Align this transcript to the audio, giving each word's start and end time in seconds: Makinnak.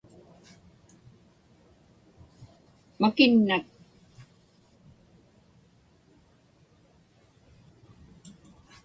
Makinnak. 2.99 3.65